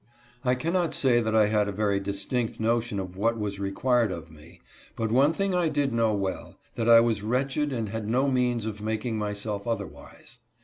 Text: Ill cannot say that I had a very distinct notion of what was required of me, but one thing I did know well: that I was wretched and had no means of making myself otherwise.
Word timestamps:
Ill 0.43 0.55
cannot 0.55 0.95
say 0.95 1.21
that 1.21 1.35
I 1.35 1.45
had 1.45 1.67
a 1.67 1.71
very 1.71 1.99
distinct 1.99 2.59
notion 2.59 2.99
of 2.99 3.17
what 3.17 3.37
was 3.37 3.59
required 3.59 4.11
of 4.11 4.31
me, 4.31 4.59
but 4.95 5.11
one 5.11 5.31
thing 5.31 5.53
I 5.53 5.69
did 5.69 5.93
know 5.93 6.15
well: 6.15 6.57
that 6.73 6.89
I 6.89 6.99
was 6.99 7.21
wretched 7.21 7.71
and 7.71 7.89
had 7.89 8.09
no 8.09 8.27
means 8.27 8.65
of 8.65 8.81
making 8.81 9.19
myself 9.19 9.67
otherwise. 9.67 10.39